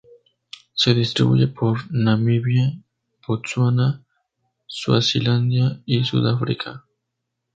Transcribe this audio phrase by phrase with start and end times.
[0.73, 2.73] Se distribuye por Namibia,
[3.27, 4.03] Botsuana,
[4.65, 6.87] Suazilandia y Sudáfrica.